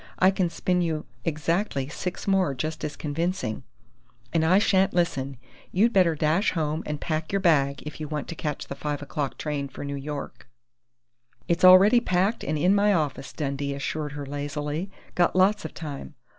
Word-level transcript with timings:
"I 0.17 0.31
can 0.31 0.49
spin 0.49 0.81
you 0.81 1.05
exactly 1.23 1.87
six 1.87 2.27
more 2.27 2.55
just 2.55 2.83
as 2.83 2.95
convincing" 2.95 3.61
"And 4.33 4.43
I 4.43 4.57
shan't 4.57 4.95
listen! 4.95 5.37
You'd 5.71 5.93
better 5.93 6.15
dash 6.15 6.53
home 6.53 6.81
and 6.87 6.99
pack 6.99 7.31
your 7.31 7.39
bag 7.39 7.83
if 7.85 7.99
you 7.99 8.07
want 8.07 8.27
to 8.29 8.35
catch 8.35 8.65
the 8.65 8.73
five 8.73 9.03
o'clock 9.03 9.37
train 9.37 9.67
for 9.67 9.85
New 9.85 9.93
York." 9.95 10.49
"It's 11.47 11.63
already 11.63 11.99
packed 11.99 12.43
and 12.43 12.57
in 12.57 12.73
my 12.73 12.95
office," 12.95 13.31
Dundee 13.31 13.75
assured 13.75 14.13
her 14.13 14.25
lazily. 14.25 14.89
"Got 15.13 15.35
lots 15.35 15.65
of 15.65 15.75
time.... 15.75 16.15